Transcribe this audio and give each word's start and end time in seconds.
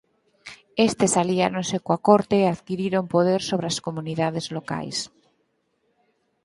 Estes 0.87 1.11
aliáronse 1.21 1.77
coa 1.85 1.99
corte 2.07 2.35
e 2.39 2.45
adquiriron 2.47 3.03
poder 3.15 3.41
sobre 3.49 3.67
as 3.71 3.77
comunidades 3.85 4.45
locais. 4.57 4.97